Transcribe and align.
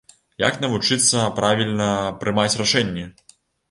Як 0.43 0.55
навучыцца 0.63 1.27
правільна 1.43 1.87
прымаць 2.25 2.51
рашэнні? 2.65 3.11